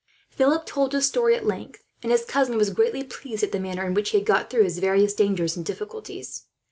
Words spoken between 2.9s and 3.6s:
pleased at the